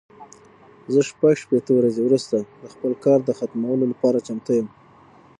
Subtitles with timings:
[0.93, 4.67] زه شپږ شپېته ورځې وروسته د خپل کار د ختمولو لپاره چمتو یم.